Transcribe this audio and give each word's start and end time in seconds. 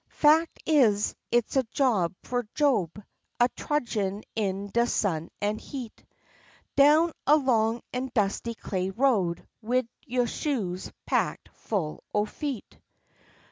Fact 0.09 0.57
is, 0.65 1.13
it's 1.31 1.55
a 1.55 1.61
job 1.69 2.15
for 2.23 2.47
Job, 2.55 2.99
a 3.39 3.47
trudgin' 3.49 4.23
in 4.35 4.71
de 4.71 4.87
sun 4.87 5.29
an' 5.39 5.59
heat, 5.59 6.03
Down 6.75 7.11
a 7.27 7.35
long 7.37 7.83
an' 7.93 8.09
dusty 8.15 8.55
clay 8.55 8.89
road 8.89 9.47
wid 9.61 9.87
yo' 10.07 10.25
shoes 10.25 10.91
packed 11.05 11.49
full 11.49 12.03
o' 12.15 12.25
feet. 12.25 12.79